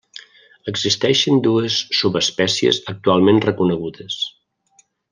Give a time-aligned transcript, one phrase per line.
[0.71, 4.21] Existeixen dues subespècies actualment reconegudes.